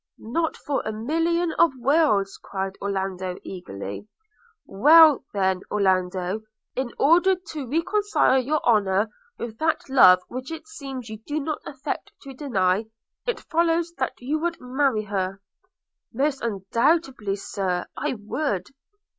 'Not 0.17 0.57
for 0.57 0.81
a 0.83 0.91
million 0.91 1.51
of 1.59 1.73
worlds!' 1.77 2.39
cried 2.41 2.75
Orlando 2.81 3.37
eagerly. 3.43 4.07
'Well, 4.65 5.23
then, 5.31 5.61
Orlando, 5.69 6.41
in 6.75 6.91
order 6.97 7.35
to 7.35 7.67
reconcile 7.69 8.39
your 8.41 8.65
honour 8.65 9.11
with 9.37 9.59
that 9.59 9.87
love 9.89 10.19
which 10.27 10.51
it 10.51 10.67
seems 10.67 11.07
you 11.09 11.19
do 11.27 11.39
not 11.39 11.61
affect 11.67 12.13
to 12.23 12.33
deny, 12.33 12.85
it 13.27 13.41
follows 13.41 13.93
that 13.99 14.13
you 14.19 14.39
would 14.39 14.59
marry 14.59 15.03
her?' 15.03 15.39
'Most 16.11 16.41
undoubtedly, 16.41 17.35
Sir, 17.35 17.85
I 17.95 18.15
would.' 18.25 18.69